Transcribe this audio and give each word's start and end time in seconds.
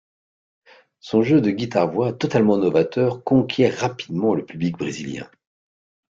Son 0.99 1.21
jeu 1.21 1.41
de 1.41 1.51
guitare-voix 1.51 2.11
totalement 2.13 2.57
novateur 2.57 3.23
conquiert 3.23 3.77
rapidement 3.77 4.33
le 4.33 4.43
public 4.43 4.75
brésilien. 4.75 5.29